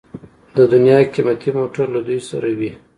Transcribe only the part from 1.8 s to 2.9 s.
له دوی سره وي.